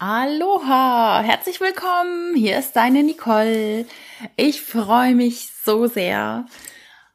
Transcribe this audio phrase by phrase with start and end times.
[0.00, 2.36] Aloha, herzlich willkommen.
[2.36, 3.84] Hier ist deine Nicole.
[4.36, 6.46] Ich freue mich so sehr.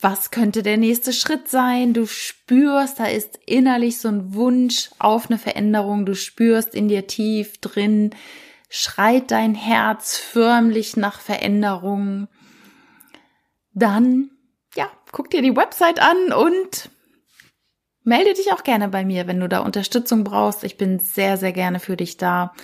[0.01, 1.95] Was könnte der nächste Schritt sein?
[1.95, 6.05] Du spürst, da ist innerlich so ein Wunsch auf eine Veränderung.
[6.05, 8.11] Du spürst in dir tief drin,
[8.69, 12.29] schreit dein Herz förmlich nach Veränderung,
[13.75, 14.31] dann,
[14.75, 16.91] ja, guck dir die Website an und
[18.05, 20.65] melde dich auch gerne bei mir, wenn du da Unterstützung brauchst.
[20.65, 22.55] Ich bin sehr, sehr gerne für dich da.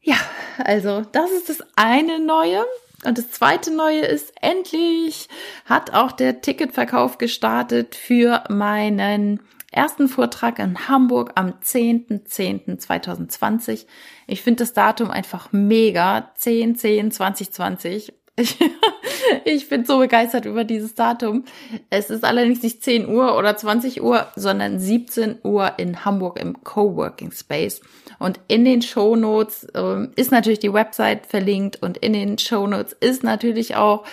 [0.00, 0.16] Ja,
[0.58, 2.64] also das ist das eine Neue.
[3.04, 5.28] Und das zweite Neue ist, endlich
[5.64, 9.40] hat auch der Ticketverkauf gestartet für meinen
[9.72, 13.86] ersten Vortrag in Hamburg am 10.10.2020.
[14.26, 16.30] Ich finde das Datum einfach mega.
[16.36, 18.14] 10, 10, 2020.
[18.42, 18.58] Ich,
[19.44, 21.44] ich bin so begeistert über dieses Datum.
[21.90, 26.62] Es ist allerdings nicht 10 Uhr oder 20 Uhr, sondern 17 Uhr in Hamburg im
[26.64, 27.80] Coworking Space.
[28.18, 32.66] Und in den Show Notes äh, ist natürlich die Website verlinkt und in den Show
[32.66, 34.04] Notes ist natürlich auch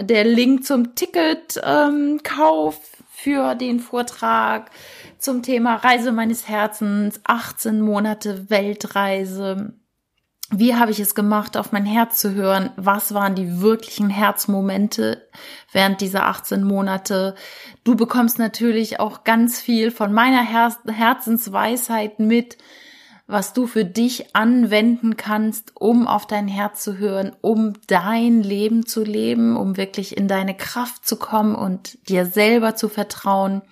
[0.00, 2.20] der Link zum Ticketkauf ähm,
[3.10, 4.70] für den Vortrag
[5.18, 9.74] zum Thema Reise meines Herzens, 18 Monate Weltreise
[10.52, 12.70] wie habe ich es gemacht, auf mein Herz zu hören?
[12.76, 15.28] Was waren die wirklichen Herzmomente
[15.72, 17.36] während dieser 18 Monate?
[17.84, 22.58] Du bekommst natürlich auch ganz viel von meiner Her Herzensweisheit mit,
[23.28, 28.86] was du für dich anwenden kannst, um auf dein Herz zu hören, um dein Leben
[28.86, 33.62] zu leben, um wirklich in deine Kraft zu kommen und dir selber zu vertrauen.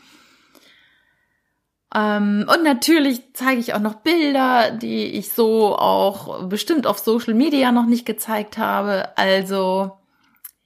[1.94, 7.34] Ähm, und natürlich zeige ich auch noch Bilder, die ich so auch bestimmt auf Social
[7.34, 9.16] Media noch nicht gezeigt habe.
[9.16, 9.92] Also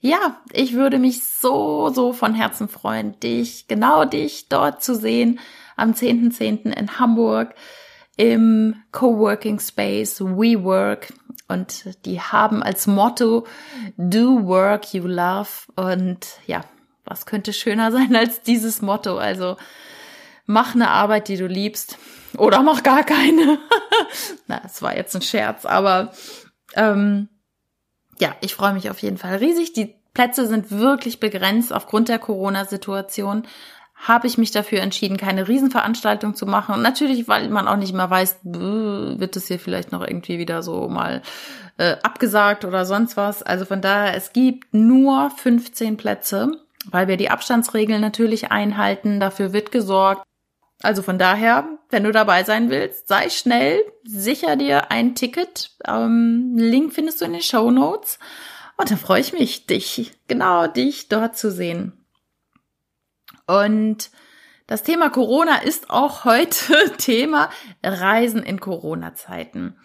[0.01, 5.39] ja, ich würde mich so, so von Herzen freuen, dich, genau dich dort zu sehen
[5.77, 6.65] am 10.10.
[6.65, 6.77] .10.
[6.77, 7.55] in Hamburg
[8.17, 11.13] im Coworking Space WeWork.
[11.49, 13.47] Und die haben als Motto
[13.97, 15.49] Do Work You Love.
[15.77, 16.63] Und ja,
[17.05, 19.19] was könnte schöner sein als dieses Motto?
[19.19, 19.57] Also
[20.47, 21.99] mach eine Arbeit, die du liebst
[22.37, 23.59] oder mach gar keine.
[24.47, 26.13] Na, das war jetzt ein Scherz, aber
[26.75, 27.29] ähm,
[28.19, 29.73] ja, ich freue mich auf jeden Fall riesig.
[29.73, 33.47] Die Plätze sind wirklich begrenzt aufgrund der Corona-Situation.
[33.95, 36.75] Habe ich mich dafür entschieden, keine Riesenveranstaltung zu machen.
[36.75, 40.63] Und natürlich, weil man auch nicht mehr weiß, wird es hier vielleicht noch irgendwie wieder
[40.63, 41.23] so mal
[41.79, 43.43] äh, abgesagt oder sonst was.
[43.43, 46.53] Also von daher, es gibt nur 15 Plätze,
[46.91, 49.21] weil wir die Abstandsregeln natürlich einhalten.
[49.21, 50.27] Dafür wird gesorgt.
[50.83, 55.71] Also von daher, wenn du dabei sein willst, sei schnell, sicher dir ein Ticket.
[55.87, 58.19] Ähm, Link findest du in den Show Notes.
[58.77, 62.05] Und dann freue ich mich, dich, genau dich dort zu sehen.
[63.47, 64.11] Und
[64.67, 67.51] das Thema Corona ist auch heute Thema
[67.85, 69.77] Reisen in Corona-Zeiten.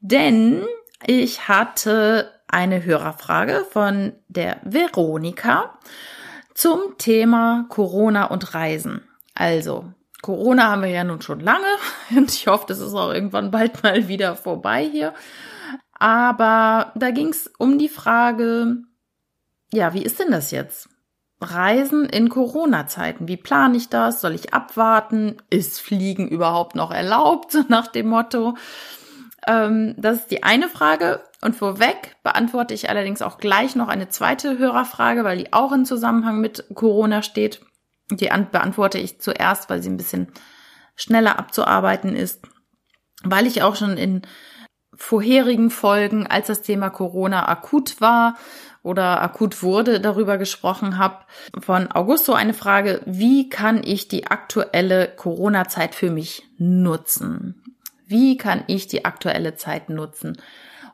[0.00, 0.64] Denn
[1.06, 5.78] ich hatte eine Hörerfrage von der Veronika
[6.54, 9.08] zum Thema Corona und Reisen.
[9.34, 11.66] Also, Corona haben wir ja nun schon lange
[12.16, 15.12] und ich hoffe, das ist auch irgendwann bald mal wieder vorbei hier.
[15.98, 18.78] Aber da ging es um die Frage,
[19.72, 20.88] ja, wie ist denn das jetzt?
[21.40, 23.28] Reisen in Corona-Zeiten.
[23.28, 24.20] Wie plane ich das?
[24.20, 25.36] Soll ich abwarten?
[25.50, 27.56] Ist Fliegen überhaupt noch erlaubt?
[27.68, 28.56] Nach dem Motto.
[29.46, 31.20] Ähm, das ist die eine Frage.
[31.40, 35.84] Und vorweg beantworte ich allerdings auch gleich noch eine zweite Hörerfrage, weil die auch in
[35.84, 37.60] Zusammenhang mit Corona steht.
[38.16, 40.28] Die beantworte ich zuerst, weil sie ein bisschen
[40.94, 42.42] schneller abzuarbeiten ist,
[43.24, 44.22] weil ich auch schon in
[44.94, 48.36] vorherigen Folgen, als das Thema Corona akut war
[48.82, 51.18] oder akut wurde, darüber gesprochen habe.
[51.60, 57.62] Von Augusto eine Frage, wie kann ich die aktuelle Corona-Zeit für mich nutzen?
[58.06, 60.36] Wie kann ich die aktuelle Zeit nutzen?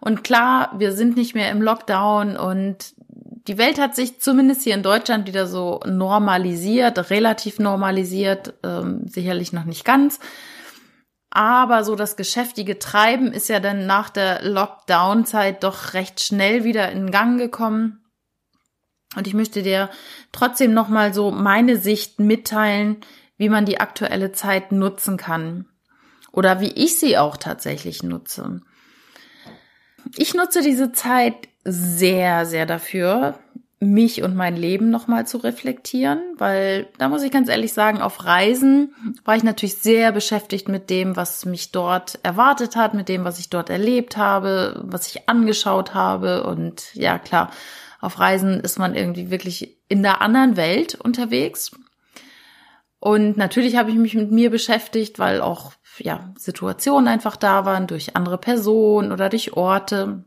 [0.00, 2.94] Und klar, wir sind nicht mehr im Lockdown und
[3.48, 9.54] die Welt hat sich zumindest hier in Deutschland wieder so normalisiert, relativ normalisiert, ähm, sicherlich
[9.54, 10.20] noch nicht ganz.
[11.30, 16.92] Aber so das geschäftige Treiben ist ja dann nach der Lockdown-Zeit doch recht schnell wieder
[16.92, 18.04] in Gang gekommen.
[19.16, 19.88] Und ich möchte dir
[20.32, 22.98] trotzdem nochmal so meine Sicht mitteilen,
[23.38, 25.66] wie man die aktuelle Zeit nutzen kann.
[26.32, 28.60] Oder wie ich sie auch tatsächlich nutze.
[30.16, 33.38] Ich nutze diese Zeit sehr, sehr dafür,
[33.80, 38.24] mich und mein Leben nochmal zu reflektieren, weil da muss ich ganz ehrlich sagen, auf
[38.24, 38.92] Reisen
[39.24, 43.38] war ich natürlich sehr beschäftigt mit dem, was mich dort erwartet hat, mit dem, was
[43.38, 47.52] ich dort erlebt habe, was ich angeschaut habe und ja klar,
[48.00, 51.72] auf Reisen ist man irgendwie wirklich in der anderen Welt unterwegs.
[53.00, 57.86] Und natürlich habe ich mich mit mir beschäftigt, weil auch ja, Situationen einfach da waren,
[57.86, 60.24] durch andere Personen oder durch Orte.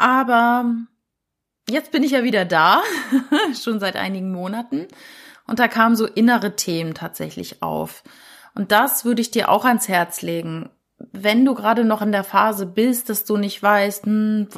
[0.00, 0.64] Aber
[1.68, 2.80] jetzt bin ich ja wieder da,
[3.62, 4.88] schon seit einigen Monaten.
[5.46, 8.02] Und da kamen so innere Themen tatsächlich auf.
[8.54, 10.70] Und das würde ich dir auch ans Herz legen.
[11.12, 14.48] Wenn du gerade noch in der Phase bist, dass du nicht weißt, hm,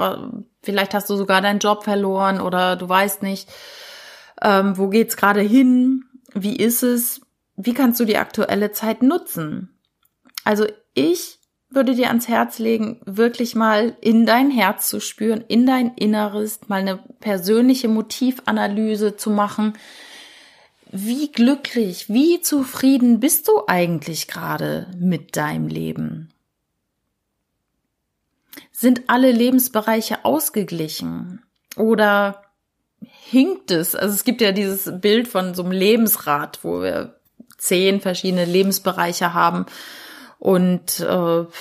[0.62, 3.48] vielleicht hast du sogar deinen Job verloren oder du weißt nicht,
[4.40, 6.04] ähm, wo geht's gerade hin,
[6.34, 7.20] wie ist es,
[7.56, 9.76] wie kannst du die aktuelle Zeit nutzen?
[10.44, 11.40] Also ich
[11.74, 16.60] würde dir ans Herz legen, wirklich mal in dein Herz zu spüren, in dein Inneres,
[16.68, 19.74] mal eine persönliche Motivanalyse zu machen.
[20.90, 26.28] Wie glücklich, wie zufrieden bist du eigentlich gerade mit deinem Leben?
[28.70, 31.42] Sind alle Lebensbereiche ausgeglichen?
[31.76, 32.42] Oder
[33.00, 33.94] hinkt es?
[33.94, 37.18] Also es gibt ja dieses Bild von so einem Lebensrad, wo wir
[37.56, 39.66] zehn verschiedene Lebensbereiche haben
[40.42, 41.04] und äh,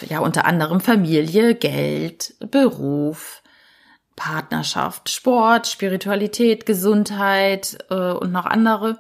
[0.10, 3.44] ja unter anderem Familie, Geld, Beruf,
[4.16, 8.98] Partnerschaft, Sport, Spiritualität, Gesundheit äh, und noch andere,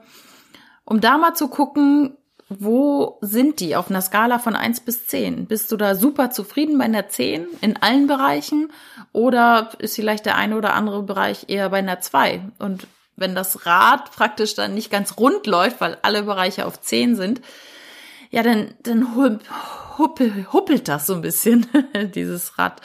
[0.86, 2.16] um da mal zu gucken,
[2.48, 5.48] wo sind die auf einer Skala von eins bis zehn?
[5.48, 8.72] Bist du da super zufrieden bei einer zehn in allen Bereichen
[9.13, 12.44] oder ist vielleicht der eine oder andere Bereich eher bei einer zwei?
[12.60, 12.86] Und
[13.16, 17.42] wenn das Rad praktisch dann nicht ganz rund läuft, weil alle Bereiche auf zehn sind,
[18.31, 19.16] ja, dann, dann
[19.98, 21.68] huppel, huppelt das so ein bisschen,
[22.16, 22.81] dieses Rad.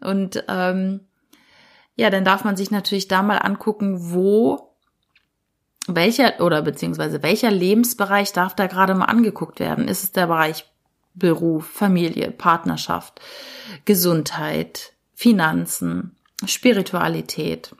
[0.00, 1.00] Und ähm,
[1.94, 4.74] ja, dann darf man sich natürlich da mal angucken, wo
[5.86, 9.86] welcher oder beziehungsweise welcher Lebensbereich darf da gerade mal angeguckt werden?
[9.86, 10.64] Ist es der Bereich
[11.14, 13.20] Beruf, Familie, Partnerschaft,
[13.84, 17.74] Gesundheit, Finanzen, Spiritualität?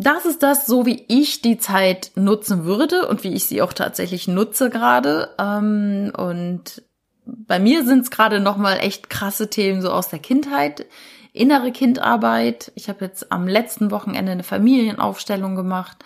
[0.00, 3.72] Das ist das, so wie ich die Zeit nutzen würde und wie ich sie auch
[3.72, 5.34] tatsächlich nutze gerade.
[5.38, 6.82] Ähm, und
[7.26, 10.86] bei mir sind es gerade nochmal echt krasse Themen so aus der Kindheit,
[11.32, 12.72] innere Kindarbeit.
[12.74, 15.98] Ich habe jetzt am letzten Wochenende eine Familienaufstellung gemacht,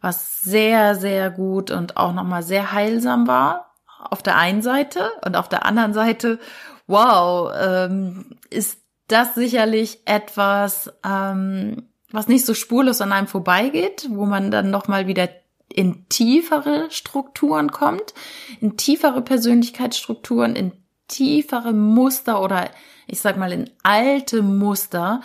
[0.00, 3.74] was sehr, sehr gut und auch nochmal sehr heilsam war.
[4.10, 6.38] Auf der einen Seite und auf der anderen Seite,
[6.86, 8.78] wow, ähm, ist
[9.08, 15.06] das sicherlich etwas, ähm, was nicht so spurlos an einem vorbeigeht, wo man dann nochmal
[15.06, 15.28] wieder
[15.68, 18.14] in tiefere Strukturen kommt,
[18.60, 20.72] in tiefere Persönlichkeitsstrukturen, in
[21.08, 22.70] tiefere Muster oder
[23.06, 25.20] ich sag mal in alte Muster,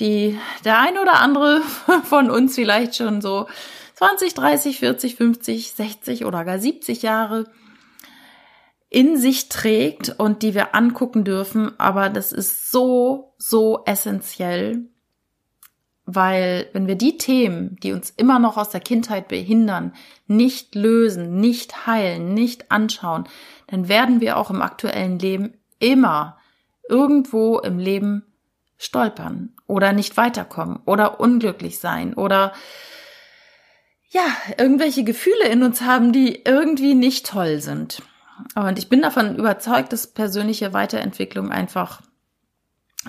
[0.00, 1.60] die der ein oder andere
[2.04, 3.46] von uns vielleicht schon so
[3.94, 7.46] 20, 30, 40, 50, 60 oder gar 70 Jahre
[8.88, 11.78] in sich trägt und die wir angucken dürfen.
[11.78, 14.88] Aber das ist so, so essentiell,
[16.06, 19.92] weil wenn wir die Themen, die uns immer noch aus der Kindheit behindern,
[20.28, 23.28] nicht lösen, nicht heilen, nicht anschauen,
[23.66, 26.38] dann werden wir auch im aktuellen Leben immer
[26.88, 28.22] irgendwo im Leben
[28.78, 32.52] stolpern oder nicht weiterkommen oder unglücklich sein oder
[34.10, 34.24] ja,
[34.56, 38.00] irgendwelche Gefühle in uns haben, die irgendwie nicht toll sind.
[38.54, 42.02] Und ich bin davon überzeugt, dass persönliche Weiterentwicklung einfach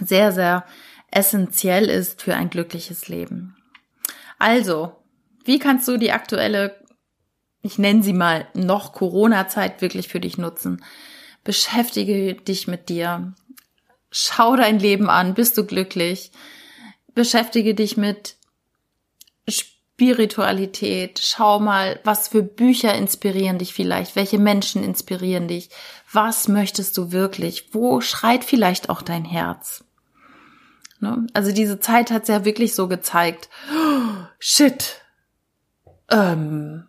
[0.01, 0.65] sehr, sehr
[1.11, 3.55] essentiell ist für ein glückliches Leben.
[4.39, 4.95] Also,
[5.45, 6.79] wie kannst du die aktuelle,
[7.61, 10.83] ich nenne sie mal noch Corona-Zeit wirklich für dich nutzen?
[11.43, 13.33] Beschäftige dich mit dir.
[14.11, 15.33] Schau dein Leben an.
[15.33, 16.31] Bist du glücklich?
[17.13, 18.35] Beschäftige dich mit
[19.47, 21.19] Spiritualität.
[21.23, 24.15] Schau mal, was für Bücher inspirieren dich vielleicht?
[24.15, 25.69] Welche Menschen inspirieren dich?
[26.11, 27.73] Was möchtest du wirklich?
[27.73, 29.83] Wo schreit vielleicht auch dein Herz?
[30.99, 31.27] Ne?
[31.33, 33.49] Also diese Zeit hat's ja wirklich so gezeigt.
[33.71, 35.01] Oh, shit.
[36.09, 36.85] Ähm,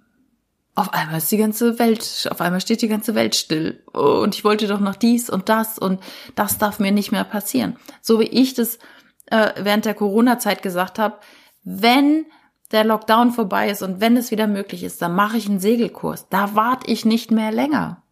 [0.74, 3.82] auf einmal ist die ganze Welt, auf einmal steht die ganze Welt still.
[3.92, 6.00] Oh, und ich wollte doch noch dies und das und
[6.36, 7.76] das darf mir nicht mehr passieren.
[8.00, 8.78] So wie ich das
[9.26, 11.18] äh, während der Corona-Zeit gesagt habe,
[11.64, 12.26] wenn
[12.70, 16.28] der Lockdown vorbei ist und wenn es wieder möglich ist, dann mache ich einen Segelkurs.
[16.28, 18.02] Da warte ich nicht mehr länger.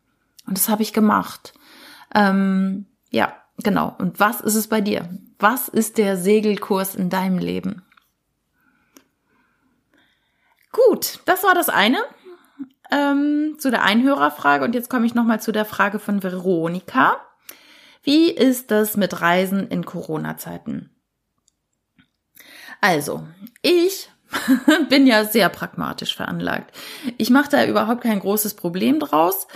[0.47, 1.55] Und das habe ich gemacht.
[2.15, 3.95] Ähm, ja, genau.
[3.99, 5.09] Und was ist es bei dir?
[5.39, 7.83] Was ist der Segelkurs in deinem Leben?
[10.73, 11.99] Gut, das war das eine
[12.91, 14.65] ähm, zu der Einhörerfrage.
[14.65, 17.21] Und jetzt komme ich nochmal zu der Frage von Veronika.
[18.03, 20.91] Wie ist das mit Reisen in Corona-Zeiten?
[22.81, 23.27] Also,
[23.63, 24.11] ich
[24.89, 26.77] bin ja sehr pragmatisch veranlagt.
[27.17, 29.49] Ich mache da überhaupt kein großes Problem draus.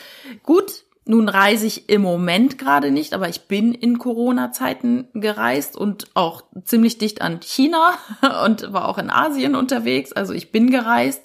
[0.43, 6.07] Gut, nun reise ich im Moment gerade nicht, aber ich bin in Corona-Zeiten gereist und
[6.15, 7.95] auch ziemlich dicht an China
[8.45, 10.13] und war auch in Asien unterwegs.
[10.13, 11.23] Also ich bin gereist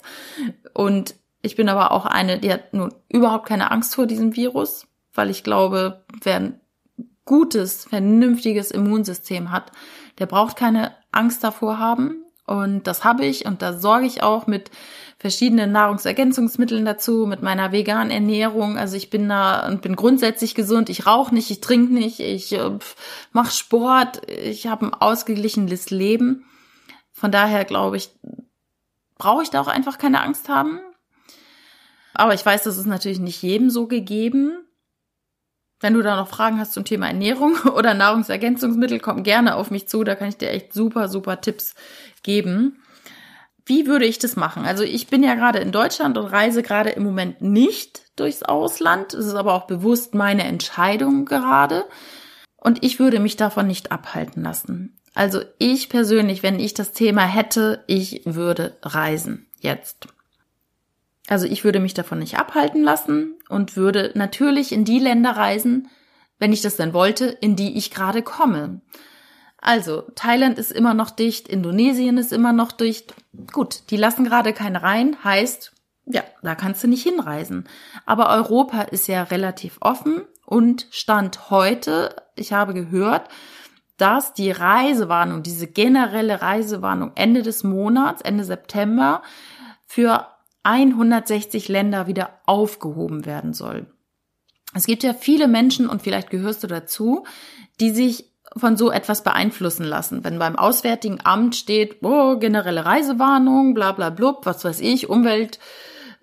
[0.74, 4.88] und ich bin aber auch eine, die hat nun überhaupt keine Angst vor diesem Virus,
[5.14, 6.60] weil ich glaube, wer ein
[7.24, 9.70] gutes, vernünftiges Immunsystem hat,
[10.18, 12.24] der braucht keine Angst davor haben.
[12.46, 14.70] Und das habe ich und da sorge ich auch mit
[15.18, 18.78] verschiedenen Nahrungsergänzungsmitteln dazu, mit meiner veganen Ernährung.
[18.78, 20.88] Also ich bin da und bin grundsätzlich gesund.
[20.88, 22.70] Ich rauche nicht, ich trinke nicht, ich äh,
[23.32, 26.44] mache Sport, ich habe ein ausgeglichenes Leben.
[27.12, 28.10] Von daher glaube ich,
[29.18, 30.80] brauche ich da auch einfach keine Angst haben.
[32.14, 34.65] Aber ich weiß, das ist natürlich nicht jedem so gegeben.
[35.80, 39.88] Wenn du da noch Fragen hast zum Thema Ernährung oder Nahrungsergänzungsmittel, komm gerne auf mich
[39.88, 40.04] zu.
[40.04, 41.74] Da kann ich dir echt super, super Tipps
[42.22, 42.82] geben.
[43.64, 44.64] Wie würde ich das machen?
[44.64, 49.12] Also ich bin ja gerade in Deutschland und reise gerade im Moment nicht durchs Ausland.
[49.12, 51.84] Es ist aber auch bewusst meine Entscheidung gerade.
[52.56, 54.96] Und ich würde mich davon nicht abhalten lassen.
[55.14, 59.46] Also ich persönlich, wenn ich das Thema hätte, ich würde reisen.
[59.58, 60.08] Jetzt.
[61.28, 65.88] Also ich würde mich davon nicht abhalten lassen und würde natürlich in die Länder reisen,
[66.38, 68.80] wenn ich das denn wollte, in die ich gerade komme.
[69.58, 73.14] Also, Thailand ist immer noch dicht, Indonesien ist immer noch dicht.
[73.52, 75.72] Gut, die lassen gerade keine rein, heißt,
[76.04, 77.68] ja, da kannst du nicht hinreisen.
[78.04, 83.28] Aber Europa ist ja relativ offen und Stand heute, ich habe gehört,
[83.96, 89.22] dass die Reisewarnung, diese generelle Reisewarnung Ende des Monats, Ende September,
[89.86, 90.28] für
[90.66, 93.86] 160 Länder wieder aufgehoben werden soll.
[94.74, 97.24] Es gibt ja viele Menschen, und vielleicht gehörst du dazu,
[97.78, 100.24] die sich von so etwas beeinflussen lassen.
[100.24, 105.60] Wenn beim Auswärtigen Amt steht, oh, generelle Reisewarnung, bla bla blub, was weiß ich, Umwelt,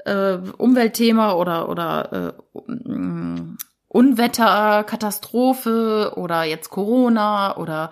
[0.05, 3.57] äh, Umweltthema oder, oder äh, mm,
[3.87, 7.91] Unwetter, Katastrophe oder jetzt Corona oder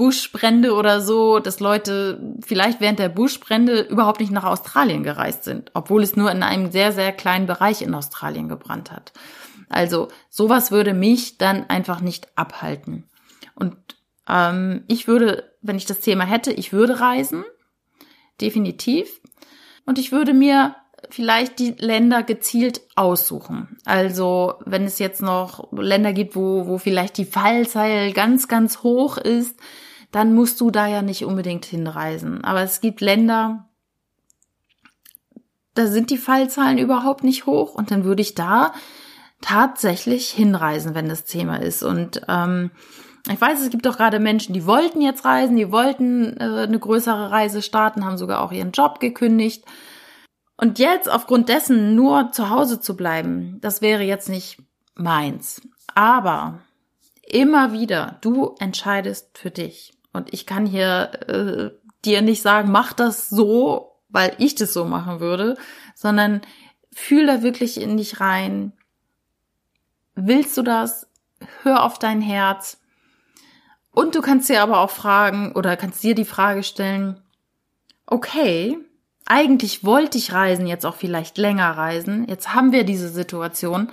[0.00, 5.70] Buschbrände oder so, dass Leute vielleicht während der Buschbrände überhaupt nicht nach Australien gereist sind,
[5.74, 9.12] obwohl es nur in einem sehr, sehr kleinen Bereich in Australien gebrannt hat.
[9.68, 13.10] Also sowas würde mich dann einfach nicht abhalten.
[13.54, 13.76] Und
[14.26, 17.44] ähm, ich würde, wenn ich das Thema hätte, ich würde reisen,
[18.40, 19.20] definitiv.
[19.84, 20.76] Und ich würde mir
[21.10, 23.76] vielleicht die Länder gezielt aussuchen.
[23.84, 29.18] Also wenn es jetzt noch Länder gibt, wo, wo vielleicht die Fallzahl ganz, ganz hoch
[29.18, 29.60] ist,
[30.12, 32.44] dann musst du da ja nicht unbedingt hinreisen.
[32.44, 33.68] Aber es gibt Länder,
[35.74, 38.72] da sind die Fallzahlen überhaupt nicht hoch und dann würde ich da
[39.40, 41.82] tatsächlich hinreisen, wenn das Thema ist.
[41.82, 42.70] Und ähm,
[43.28, 46.78] ich weiß, es gibt doch gerade Menschen, die wollten jetzt reisen, die wollten äh, eine
[46.78, 49.64] größere Reise starten, haben sogar auch ihren Job gekündigt.
[50.56, 54.58] Und jetzt aufgrund dessen nur zu Hause zu bleiben, das wäre jetzt nicht
[54.94, 55.62] meins.
[55.94, 56.60] Aber
[57.26, 59.92] immer wieder, du entscheidest für dich.
[60.12, 61.70] Und ich kann hier äh,
[62.04, 65.56] dir nicht sagen, mach das so, weil ich das so machen würde,
[65.94, 66.40] sondern
[66.92, 68.72] fühl da wirklich in dich rein.
[70.14, 71.06] Willst du das?
[71.62, 72.80] Hör auf dein Herz.
[73.92, 77.20] Und du kannst dir aber auch fragen oder kannst dir die Frage stellen,
[78.06, 78.78] okay,
[79.26, 83.92] eigentlich wollte ich reisen, jetzt auch vielleicht länger reisen, jetzt haben wir diese Situation.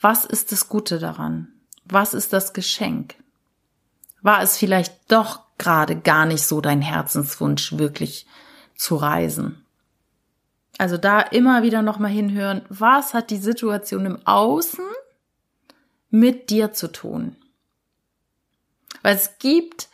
[0.00, 1.48] Was ist das Gute daran?
[1.84, 3.14] Was ist das Geschenk?
[4.22, 8.26] War es vielleicht doch gerade gar nicht so dein Herzenswunsch, wirklich
[8.74, 9.64] zu reisen?
[10.78, 14.84] Also da immer wieder nochmal hinhören, was hat die Situation im Außen
[16.10, 17.36] mit dir zu tun?
[19.02, 19.88] Weil es gibt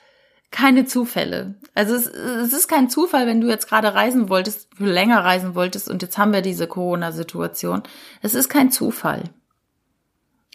[0.51, 1.57] keine Zufälle.
[1.75, 5.89] Also es, es ist kein Zufall, wenn du jetzt gerade reisen wolltest, länger reisen wolltest
[5.89, 7.83] und jetzt haben wir diese Corona-Situation.
[8.23, 9.25] Es ist kein Zufall.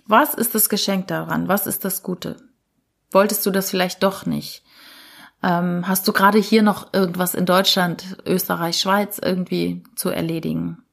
[0.06, 1.48] Was ist das Geschenk daran?
[1.48, 2.38] Was ist das Gute?
[3.13, 4.63] Wolltest du das vielleicht doch nicht?
[5.41, 10.84] Ähm, hast du gerade hier noch irgendwas in Deutschland, Österreich, Schweiz irgendwie zu erledigen?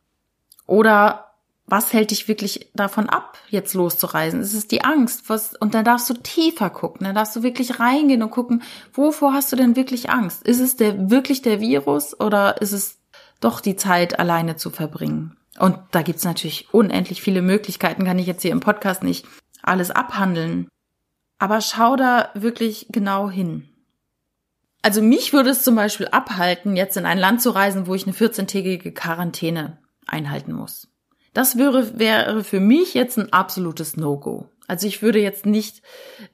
[0.66, 1.30] Oder
[1.66, 4.40] was hält dich wirklich davon ab, jetzt loszureisen?
[4.40, 5.28] Es ist die Angst.
[5.28, 7.04] Was, und dann darfst du tiefer gucken.
[7.06, 8.62] Dann darfst du wirklich reingehen und gucken,
[8.92, 10.42] wovor hast du denn wirklich Angst?
[10.42, 12.98] Ist es der, wirklich der Virus oder ist es
[13.40, 15.36] doch die Zeit alleine zu verbringen?
[15.60, 19.26] Und da gibt's natürlich unendlich viele Möglichkeiten, kann ich jetzt hier im Podcast nicht
[19.62, 20.68] alles abhandeln.
[21.40, 23.66] Aber schau da wirklich genau hin.
[24.82, 28.06] Also mich würde es zum Beispiel abhalten, jetzt in ein Land zu reisen, wo ich
[28.06, 30.88] eine 14-tägige Quarantäne einhalten muss.
[31.32, 34.50] Das wäre, wäre für mich jetzt ein absolutes No-Go.
[34.66, 35.82] Also ich würde jetzt nicht,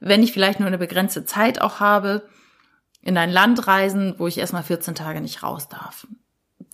[0.01, 2.27] wenn ich vielleicht nur eine begrenzte Zeit auch habe,
[3.01, 6.05] in ein Land reisen, wo ich erstmal 14 Tage nicht raus darf.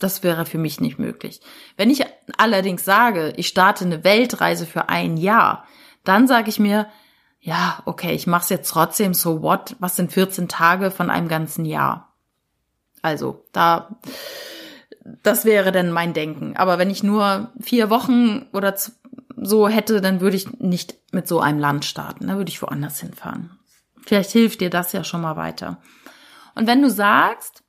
[0.00, 1.40] Das wäre für mich nicht möglich.
[1.76, 2.04] Wenn ich
[2.36, 5.66] allerdings sage, ich starte eine Weltreise für ein Jahr,
[6.02, 6.88] dann sage ich mir,
[7.44, 9.76] ja, okay, ich mache es jetzt trotzdem, so what?
[9.78, 12.14] Was sind 14 Tage von einem ganzen Jahr?
[13.02, 13.98] Also, da
[15.22, 16.56] das wäre dann mein Denken.
[16.56, 18.74] Aber wenn ich nur vier Wochen oder
[19.36, 22.28] so hätte, dann würde ich nicht mit so einem Land starten.
[22.28, 23.58] Da würde ich woanders hinfahren.
[24.00, 25.82] Vielleicht hilft dir das ja schon mal weiter.
[26.54, 27.62] Und wenn du sagst,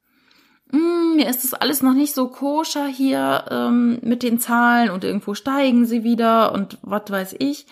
[0.72, 5.04] hm, mir ist das alles noch nicht so koscher hier ähm, mit den Zahlen und
[5.04, 7.68] irgendwo steigen sie wieder und was weiß ich,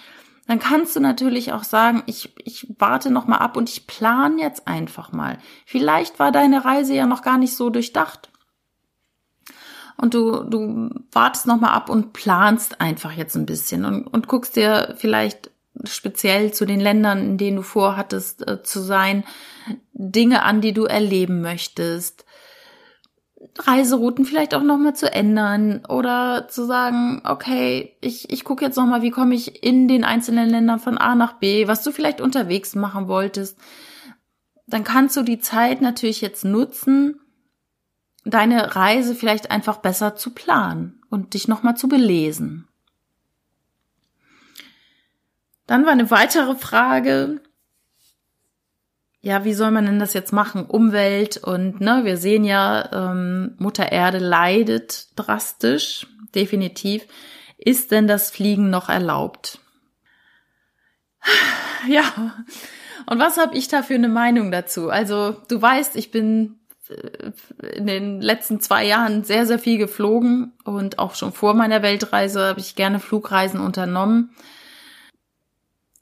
[0.48, 4.38] dann kannst du natürlich auch sagen, ich, ich warte noch mal ab und ich plan
[4.38, 5.38] jetzt einfach mal.
[5.66, 8.30] Vielleicht war deine Reise ja noch gar nicht so durchdacht
[9.98, 14.56] und du, du wartest nochmal ab und planst einfach jetzt ein bisschen und, und guckst
[14.56, 15.52] dir vielleicht
[15.86, 19.24] speziell zu den Ländern, in denen du vorhattest äh, zu sein,
[19.94, 22.26] Dinge an, die du erleben möchtest.
[23.58, 29.02] Reiserouten vielleicht auch nochmal zu ändern oder zu sagen, okay, ich, ich gucke jetzt nochmal,
[29.02, 32.76] wie komme ich in den einzelnen Ländern von A nach B, was du vielleicht unterwegs
[32.76, 33.58] machen wolltest.
[34.68, 37.20] Dann kannst du die Zeit natürlich jetzt nutzen,
[38.26, 42.68] deine Reise vielleicht einfach besser zu planen und dich nochmal zu belesen.
[45.68, 47.42] Dann war eine weitere Frage,
[49.24, 50.66] ja, wie soll man denn das jetzt machen?
[50.66, 57.08] Umwelt und ne, wir sehen ja, ähm, Mutter Erde leidet drastisch, definitiv.
[57.58, 59.60] Ist denn das Fliegen noch erlaubt?
[61.90, 62.38] Ja,
[63.08, 64.90] und was habe ich da für eine Meinung dazu?
[64.90, 66.62] Also du weißt, ich bin
[67.76, 72.46] in den letzten zwei Jahren sehr, sehr viel geflogen und auch schon vor meiner Weltreise
[72.46, 74.34] habe ich gerne Flugreisen unternommen.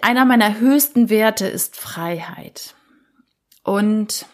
[0.03, 2.75] Einer meiner höchsten Werte ist Freiheit.
[3.63, 4.25] Und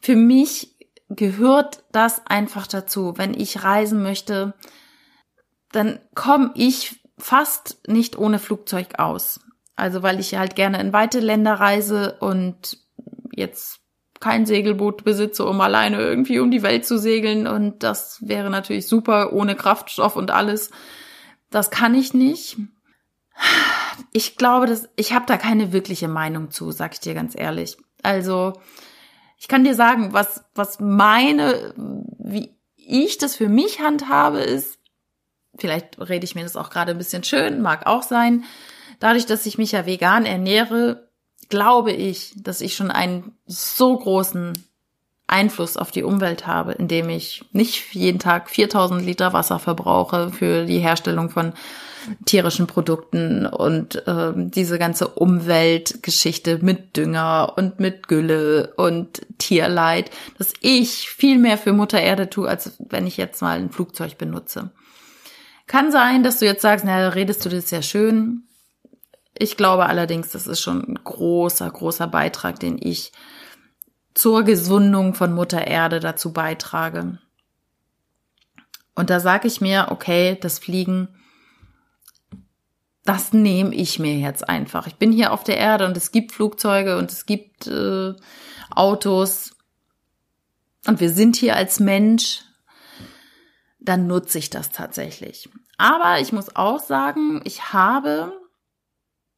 [0.00, 0.76] für mich
[1.08, 3.14] gehört das einfach dazu.
[3.16, 4.54] Wenn ich reisen möchte,
[5.72, 9.40] dann komme ich fast nicht ohne Flugzeug aus.
[9.76, 12.78] Also weil ich halt gerne in weite Länder reise und
[13.32, 13.80] jetzt
[14.20, 17.46] kein Segelboot besitze, um alleine irgendwie um die Welt zu segeln.
[17.46, 20.70] Und das wäre natürlich super ohne Kraftstoff und alles.
[21.50, 22.58] Das kann ich nicht.
[24.12, 27.76] Ich glaube, dass ich habe da keine wirkliche Meinung zu, sag ich dir ganz ehrlich.
[28.02, 28.54] Also
[29.38, 31.74] ich kann dir sagen, was was meine,
[32.18, 34.78] wie ich das für mich handhabe, ist,
[35.56, 38.44] vielleicht rede ich mir das auch gerade ein bisschen schön, mag auch sein.
[38.98, 41.08] Dadurch, dass ich mich ja vegan ernähre,
[41.48, 44.54] glaube ich, dass ich schon einen so großen
[45.26, 50.64] Einfluss auf die Umwelt habe, indem ich nicht jeden Tag 4000 Liter Wasser verbrauche für
[50.64, 51.52] die Herstellung von
[52.24, 60.52] tierischen Produkten und äh, diese ganze Umweltgeschichte mit Dünger und mit Gülle und Tierleid, dass
[60.60, 64.70] ich viel mehr für Mutter Erde tue, als wenn ich jetzt mal ein Flugzeug benutze.
[65.66, 68.44] Kann sein, dass du jetzt sagst, na, redest du das ja schön.
[69.38, 73.12] Ich glaube allerdings, das ist schon ein großer, großer Beitrag, den ich
[74.14, 77.18] zur Gesundung von Mutter Erde dazu beitrage.
[78.96, 81.08] Und da sage ich mir, okay, das Fliegen,
[83.08, 84.86] das nehme ich mir jetzt einfach.
[84.86, 88.14] Ich bin hier auf der Erde und es gibt Flugzeuge und es gibt äh,
[88.70, 89.56] Autos
[90.86, 92.42] und wir sind hier als Mensch,
[93.80, 95.48] dann nutze ich das tatsächlich.
[95.78, 98.32] Aber ich muss auch sagen, ich habe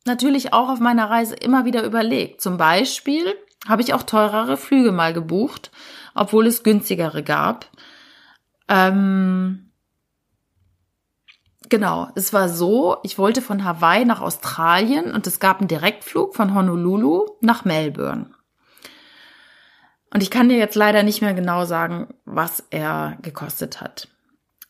[0.05, 2.41] natürlich auch auf meiner Reise immer wieder überlegt.
[2.41, 3.35] Zum Beispiel
[3.69, 5.71] habe ich auch teurere Flüge mal gebucht,
[6.17, 7.67] obwohl es günstigere gab.
[8.69, 9.70] Ähm,
[11.71, 16.35] genau, es war so, ich wollte von Hawaii nach Australien und es gab einen Direktflug
[16.37, 18.27] von Honolulu nach Melbourne.
[20.13, 24.09] Und ich kann dir jetzt leider nicht mehr genau sagen, was er gekostet hat.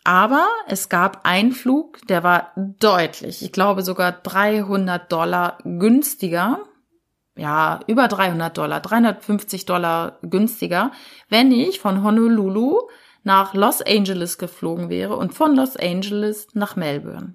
[0.04, 6.60] Aber es gab einen Flug, der war deutlich, ich glaube sogar 300 Dollar günstiger
[7.40, 10.92] ja, über 300 Dollar, 350 Dollar günstiger,
[11.30, 12.80] wenn ich von Honolulu
[13.22, 17.34] nach Los Angeles geflogen wäre und von Los Angeles nach Melbourne.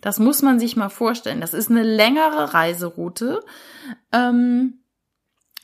[0.00, 1.40] Das muss man sich mal vorstellen.
[1.40, 3.44] Das ist eine längere Reiseroute.
[4.12, 4.80] Ähm,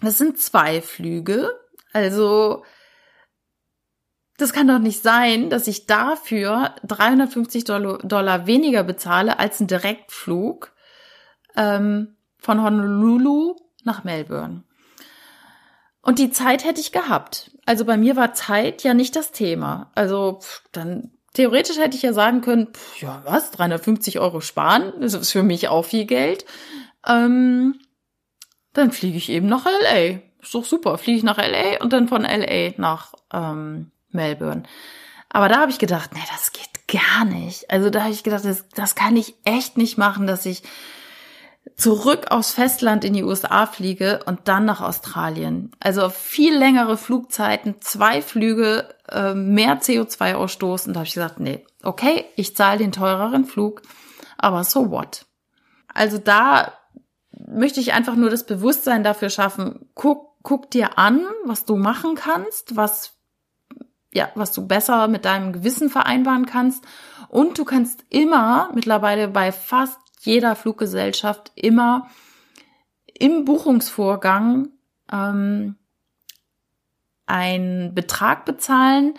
[0.00, 1.50] das sind zwei Flüge.
[1.92, 2.64] Also
[4.36, 10.72] das kann doch nicht sein, dass ich dafür 350 Dollar weniger bezahle als ein Direktflug
[11.56, 14.64] ähm, von Honolulu nach Melbourne.
[16.04, 17.50] Und die Zeit hätte ich gehabt.
[17.64, 19.90] Also bei mir war Zeit ja nicht das Thema.
[19.94, 20.40] Also
[20.72, 25.32] dann theoretisch hätte ich ja sagen können, pff, ja was, 350 Euro sparen, das ist
[25.32, 26.44] für mich auch viel Geld.
[27.06, 27.80] Ähm,
[28.74, 30.20] dann fliege ich eben nach LA.
[30.42, 30.98] Ist doch super.
[30.98, 34.64] Fliege ich nach LA und dann von LA nach ähm, Melbourne.
[35.30, 37.70] Aber da habe ich gedacht, nee, das geht gar nicht.
[37.70, 40.62] Also da habe ich gedacht, das, das kann ich echt nicht machen, dass ich
[41.76, 45.72] zurück aus Festland in die USA fliege und dann nach Australien.
[45.80, 50.92] Also viel längere Flugzeiten, zwei Flüge, äh, mehr CO2 ausstoßen.
[50.92, 53.82] Da habe ich gesagt, nee, okay, ich zahle den teureren Flug,
[54.38, 55.26] aber so what?
[55.92, 56.72] Also da
[57.32, 62.14] möchte ich einfach nur das Bewusstsein dafür schaffen, guck, guck dir an, was du machen
[62.14, 63.12] kannst, was
[64.14, 66.84] ja, was du besser mit deinem Gewissen vereinbaren kannst.
[67.28, 72.08] Und du kannst immer mittlerweile bei fast jeder Fluggesellschaft immer
[73.18, 74.68] im Buchungsvorgang
[75.12, 75.76] ähm,
[77.26, 79.14] einen Betrag bezahlen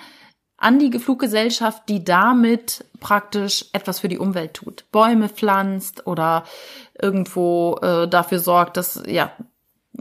[0.57, 4.85] an die Fluggesellschaft, die damit praktisch etwas für die Umwelt tut.
[4.91, 6.43] Bäume pflanzt oder
[6.99, 9.31] irgendwo äh, dafür sorgt, dass ja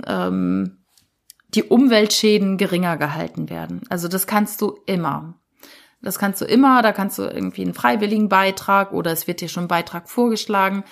[0.06, 0.84] ähm,
[1.48, 3.82] die Umweltschäden geringer gehalten werden.
[3.88, 5.34] Also das kannst du immer.
[6.04, 9.48] Das kannst du immer, da kannst du irgendwie einen freiwilligen Beitrag oder es wird dir
[9.48, 10.84] schon ein Beitrag vorgeschlagen.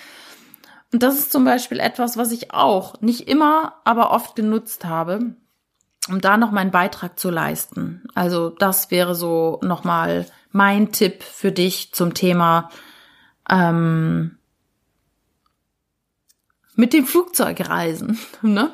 [0.91, 5.35] Und das ist zum Beispiel etwas, was ich auch nicht immer, aber oft genutzt habe,
[6.07, 8.03] um da noch meinen Beitrag zu leisten.
[8.13, 12.69] Also das wäre so nochmal mein Tipp für dich zum Thema
[13.49, 14.37] ähm,
[16.75, 18.19] mit dem Flugzeug reisen.
[18.41, 18.73] Ne?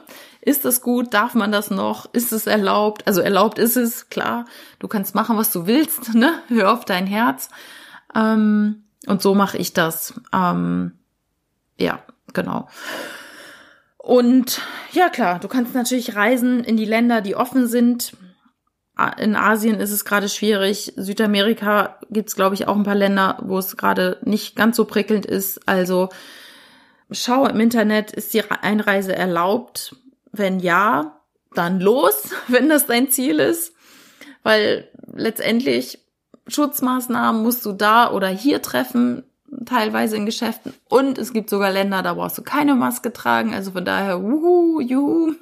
[0.49, 1.13] Ist das gut?
[1.13, 2.11] Darf man das noch?
[2.11, 3.05] Ist es erlaubt?
[3.05, 4.45] Also erlaubt ist es, klar.
[4.79, 6.41] Du kannst machen, was du willst, ne?
[6.47, 7.49] Hör auf dein Herz.
[8.15, 10.19] Ähm, und so mache ich das.
[10.33, 10.93] Ähm,
[11.77, 12.01] ja,
[12.33, 12.67] genau.
[13.99, 14.59] Und
[14.91, 18.17] ja, klar, du kannst natürlich reisen in die Länder, die offen sind.
[19.19, 20.93] In Asien ist es gerade schwierig.
[20.95, 25.27] Südamerika gibt's glaube ich, auch ein paar Länder, wo es gerade nicht ganz so prickelnd
[25.27, 25.69] ist.
[25.69, 26.09] Also
[27.11, 29.95] schau im Internet, ist die Einreise erlaubt?
[30.31, 31.21] Wenn ja,
[31.53, 33.73] dann los, wenn das dein Ziel ist.
[34.43, 35.99] Weil letztendlich
[36.47, 39.23] Schutzmaßnahmen musst du da oder hier treffen,
[39.65, 40.73] teilweise in Geschäften.
[40.89, 43.53] Und es gibt sogar Länder, da brauchst du keine Maske tragen.
[43.53, 45.33] Also von daher, wuhu, juhu.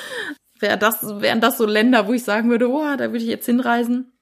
[0.58, 3.44] Wäre das, wären das so Länder, wo ich sagen würde, oh, da würde ich jetzt
[3.44, 4.12] hinreisen.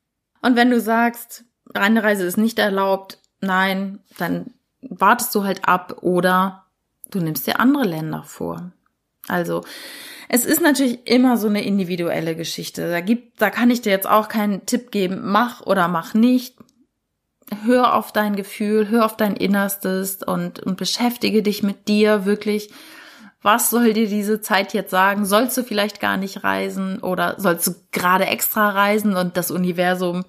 [0.43, 6.03] Und wenn du sagst, eine Reise ist nicht erlaubt, nein, dann wartest du halt ab
[6.03, 6.67] oder
[7.11, 8.73] du nimmst dir andere Länder vor.
[9.29, 9.65] Also,
[10.29, 12.91] es ist natürlich immer so eine individuelle Geschichte.
[12.91, 16.57] Da gibt, da kann ich dir jetzt auch keinen Tipp geben, mach oder mach nicht.
[17.65, 22.71] Hör auf dein Gefühl, hör auf dein Innerstes und, und beschäftige dich mit dir wirklich.
[23.43, 25.27] Was soll dir diese Zeit jetzt sagen?
[25.27, 30.25] Sollst du vielleicht gar nicht reisen oder sollst du gerade extra reisen und das Universum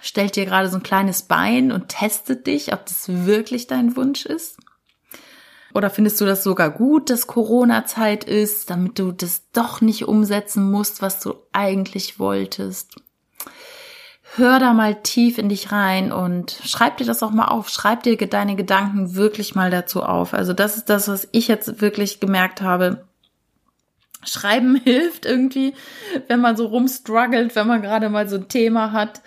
[0.00, 4.24] stellt dir gerade so ein kleines Bein und testet dich, ob das wirklich dein Wunsch
[4.24, 4.58] ist?
[5.74, 10.70] Oder findest du das sogar gut, dass Corona-Zeit ist, damit du das doch nicht umsetzen
[10.70, 12.96] musst, was du eigentlich wolltest?
[14.36, 17.68] Hör da mal tief in dich rein und schreib dir das auch mal auf.
[17.68, 20.34] Schreib dir deine Gedanken wirklich mal dazu auf.
[20.34, 23.06] Also das ist das, was ich jetzt wirklich gemerkt habe.
[24.24, 25.74] Schreiben hilft irgendwie,
[26.28, 29.22] wenn man so rumstruggelt, wenn man gerade mal so ein Thema hat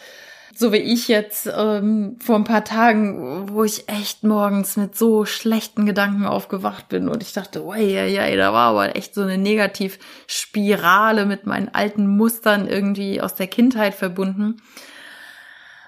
[0.60, 5.24] so wie ich jetzt ähm, vor ein paar Tagen, wo ich echt morgens mit so
[5.24, 9.22] schlechten Gedanken aufgewacht bin und ich dachte, oh ja, ja, da war aber echt so
[9.22, 14.62] eine Negativspirale mit meinen alten Mustern irgendwie aus der Kindheit verbunden.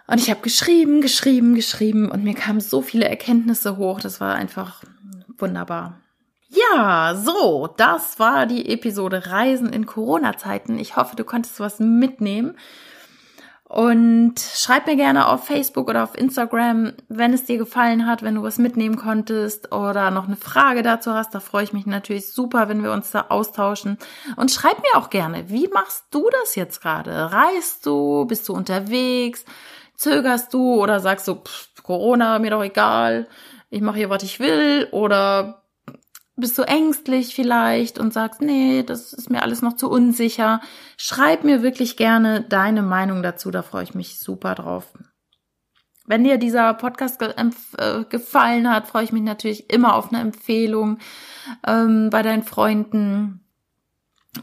[0.07, 3.99] Und ich habe geschrieben, geschrieben, geschrieben und mir kamen so viele Erkenntnisse hoch.
[3.99, 4.83] Das war einfach
[5.37, 5.99] wunderbar.
[6.47, 10.79] Ja, so, das war die Episode Reisen in Corona-Zeiten.
[10.79, 12.55] Ich hoffe, du konntest was mitnehmen.
[13.71, 18.35] Und schreib mir gerne auf Facebook oder auf Instagram, wenn es dir gefallen hat, wenn
[18.35, 21.33] du was mitnehmen konntest oder noch eine Frage dazu hast.
[21.33, 23.97] Da freue ich mich natürlich super, wenn wir uns da austauschen.
[24.35, 27.31] Und schreib mir auch gerne, wie machst du das jetzt gerade?
[27.31, 28.25] Reist du?
[28.25, 29.45] Bist du unterwegs?
[29.95, 33.29] Zögerst du oder sagst du, pff, Corona, mir doch egal,
[33.69, 34.89] ich mache hier, was ich will?
[34.91, 35.60] Oder
[36.41, 40.59] bist du ängstlich vielleicht und sagst, nee, das ist mir alles noch zu unsicher.
[40.97, 44.93] Schreib mir wirklich gerne deine Meinung dazu, da freue ich mich super drauf.
[46.05, 47.33] Wenn dir dieser Podcast ge
[47.77, 50.97] äh, gefallen hat, freue ich mich natürlich immer auf eine Empfehlung
[51.65, 53.45] ähm, bei deinen Freunden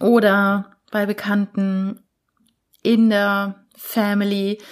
[0.01, 2.01] oder bei Bekannten
[2.83, 4.63] in der Family.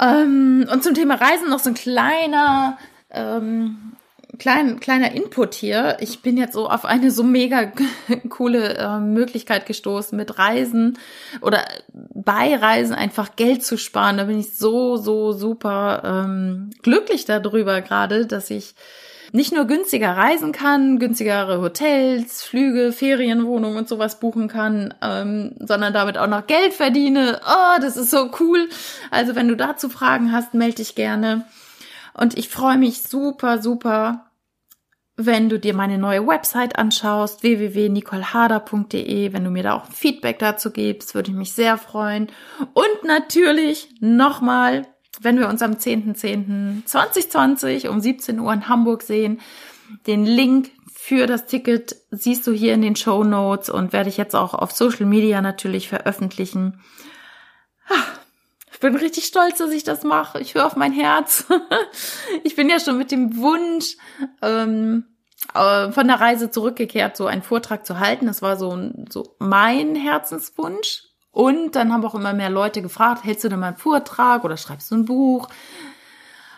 [0.00, 2.78] Ähm, und zum Thema Reisen noch so ein kleiner
[3.10, 3.96] ähm,
[4.38, 5.96] klein, kleiner Input hier.
[6.00, 7.72] Ich bin jetzt so auf eine so mega
[8.28, 10.98] coole äh, Möglichkeit gestoßen, mit Reisen
[11.40, 14.18] oder bei Reisen einfach Geld zu sparen.
[14.18, 18.74] Da bin ich so, so super ähm, glücklich darüber gerade, dass ich
[19.32, 25.92] nicht nur günstiger reisen kann, günstigere Hotels, Flüge, Ferienwohnungen und sowas buchen kann, ähm, sondern
[25.92, 27.40] damit auch noch Geld verdiene.
[27.46, 28.68] Oh, das ist so cool.
[29.10, 31.44] Also wenn du dazu Fragen hast, melde dich gerne.
[32.14, 34.27] Und ich freue mich super, super,
[35.20, 40.70] wenn du dir meine neue Website anschaust, www.nicoleharder.de, wenn du mir da auch Feedback dazu
[40.70, 42.28] gibst, würde ich mich sehr freuen.
[42.72, 44.86] Und natürlich nochmal,
[45.20, 49.40] wenn wir uns am 10.10.2020 um 17 Uhr in Hamburg sehen,
[50.06, 54.18] den Link für das Ticket siehst du hier in den Show Notes und werde ich
[54.18, 56.80] jetzt auch auf Social Media natürlich veröffentlichen.
[58.78, 60.38] Ich bin richtig stolz, dass ich das mache.
[60.38, 61.46] Ich höre auf mein Herz.
[62.44, 63.96] ich bin ja schon mit dem Wunsch
[64.40, 65.04] ähm,
[65.52, 68.26] äh, von der Reise zurückgekehrt, so einen Vortrag zu halten.
[68.26, 71.02] Das war so, so mein Herzenswunsch.
[71.32, 74.56] Und dann haben auch immer mehr Leute gefragt, hältst du denn mal einen Vortrag oder
[74.56, 75.48] schreibst du ein Buch?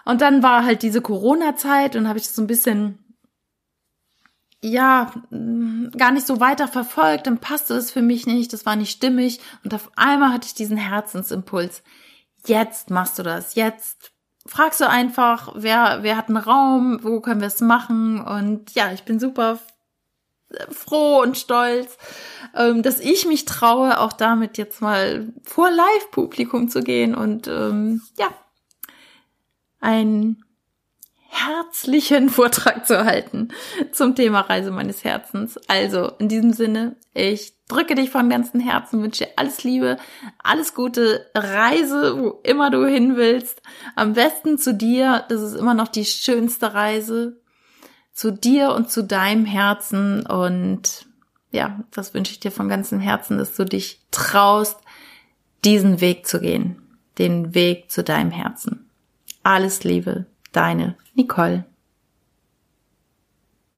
[0.05, 2.99] Und dann war halt diese Corona-Zeit und habe ich das so ein bisschen
[4.63, 5.11] ja,
[5.97, 9.41] gar nicht so weiter verfolgt, dann passte es für mich nicht, das war nicht stimmig
[9.65, 11.83] und auf einmal hatte ich diesen Herzensimpuls
[12.47, 14.13] jetzt machst du das, jetzt
[14.47, 18.21] fragst du einfach, wer, wer hat einen Raum, wo können wir es machen?
[18.21, 19.59] Und ja, ich bin super
[20.71, 21.97] froh und stolz,
[22.57, 28.03] ähm, dass ich mich traue, auch damit jetzt mal vor Live-Publikum zu gehen und ähm,
[28.19, 28.29] ja,
[29.81, 30.45] ein
[31.31, 33.49] herzlichen Vortrag zu halten
[33.93, 35.59] zum Thema Reise meines Herzens.
[35.69, 39.97] Also in diesem Sinne, ich drücke dich von ganzem Herzen, wünsche dir alles Liebe,
[40.43, 43.63] alles gute Reise, wo immer du hin willst.
[43.95, 47.41] Am besten zu dir, das ist immer noch die schönste Reise,
[48.13, 50.27] zu dir und zu deinem Herzen.
[50.27, 51.07] Und
[51.53, 54.79] ja, das wünsche ich dir von ganzem Herzen, dass du dich traust,
[55.65, 56.83] diesen Weg zu gehen,
[57.19, 58.91] den Weg zu deinem Herzen.
[59.43, 61.70] Alles Liebe, deine Nicole.